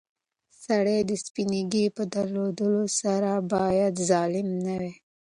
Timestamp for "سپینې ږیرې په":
1.23-2.03